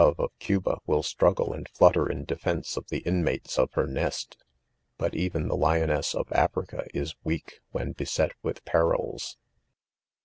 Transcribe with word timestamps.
e 0.01 0.13
of 0.17 0.31
Cu 0.39 0.59
ba 0.59 0.79
will 0.87 1.03
struggle 1.03 1.53
and 1.53 1.69
flutter 1.69 2.11
m 2.11 2.23
defence 2.23 2.75
of 2.75 2.87
the 2.87 3.01
inmates 3.01 3.59
of 3.59 3.71
her 3.73 3.85
nest.; 3.85 4.35
but 4.97 5.13
even 5.13 5.47
the 5.47 5.55
lioness 5.55 6.15
of 6.15 6.25
Africa. 6.31 6.87
is 6.91 7.13
weak 7.23 7.59
when 7.69 7.91
beset 7.91 8.31
with 8.41 8.65
perils. 8.65 9.37